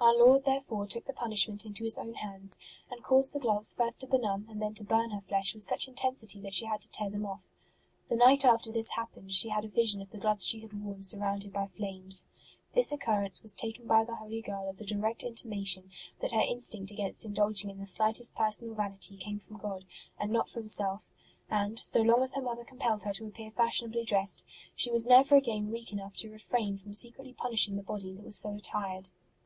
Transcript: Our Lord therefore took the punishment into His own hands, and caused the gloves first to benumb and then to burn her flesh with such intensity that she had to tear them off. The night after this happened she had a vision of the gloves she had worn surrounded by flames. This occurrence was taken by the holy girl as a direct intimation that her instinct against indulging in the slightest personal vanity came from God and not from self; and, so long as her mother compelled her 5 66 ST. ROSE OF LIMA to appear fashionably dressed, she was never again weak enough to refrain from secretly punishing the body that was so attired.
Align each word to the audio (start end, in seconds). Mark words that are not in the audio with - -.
Our 0.00 0.14
Lord 0.16 0.44
therefore 0.46 0.86
took 0.86 1.04
the 1.04 1.12
punishment 1.12 1.66
into 1.66 1.84
His 1.84 1.98
own 1.98 2.14
hands, 2.14 2.58
and 2.90 3.02
caused 3.02 3.34
the 3.34 3.38
gloves 3.38 3.74
first 3.74 4.00
to 4.00 4.06
benumb 4.06 4.46
and 4.48 4.62
then 4.62 4.72
to 4.72 4.84
burn 4.84 5.10
her 5.10 5.20
flesh 5.20 5.52
with 5.52 5.64
such 5.64 5.86
intensity 5.86 6.40
that 6.40 6.54
she 6.54 6.64
had 6.64 6.80
to 6.80 6.88
tear 6.88 7.10
them 7.10 7.26
off. 7.26 7.46
The 8.08 8.16
night 8.16 8.42
after 8.42 8.72
this 8.72 8.92
happened 8.92 9.34
she 9.34 9.50
had 9.50 9.66
a 9.66 9.68
vision 9.68 10.00
of 10.00 10.08
the 10.12 10.16
gloves 10.16 10.46
she 10.46 10.60
had 10.60 10.82
worn 10.82 11.02
surrounded 11.02 11.52
by 11.52 11.66
flames. 11.66 12.26
This 12.72 12.90
occurrence 12.90 13.42
was 13.42 13.52
taken 13.54 13.86
by 13.86 14.02
the 14.06 14.14
holy 14.14 14.40
girl 14.40 14.66
as 14.66 14.80
a 14.80 14.86
direct 14.86 15.22
intimation 15.22 15.90
that 16.20 16.32
her 16.32 16.40
instinct 16.40 16.90
against 16.90 17.26
indulging 17.26 17.68
in 17.68 17.78
the 17.78 17.84
slightest 17.84 18.34
personal 18.34 18.74
vanity 18.74 19.18
came 19.18 19.38
from 19.38 19.58
God 19.58 19.84
and 20.18 20.32
not 20.32 20.48
from 20.48 20.66
self; 20.68 21.10
and, 21.50 21.78
so 21.78 22.00
long 22.00 22.22
as 22.22 22.32
her 22.32 22.40
mother 22.40 22.64
compelled 22.64 23.02
her 23.02 23.12
5 23.12 23.16
66 23.16 23.18
ST. 23.18 23.20
ROSE 23.20 23.20
OF 23.20 23.20
LIMA 23.20 23.50
to 23.50 23.58
appear 23.58 23.66
fashionably 23.66 24.04
dressed, 24.04 24.46
she 24.74 24.90
was 24.90 25.04
never 25.06 25.36
again 25.36 25.70
weak 25.70 25.92
enough 25.92 26.16
to 26.16 26.30
refrain 26.30 26.78
from 26.78 26.94
secretly 26.94 27.34
punishing 27.34 27.76
the 27.76 27.82
body 27.82 28.14
that 28.14 28.24
was 28.24 28.38
so 28.38 28.54
attired. 28.54 29.10